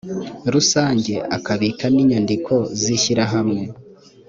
rusange 0.53 1.13
akabika 1.37 1.85
n’inyandiko 1.93 2.53
z’ishyirahamwe 2.81 3.61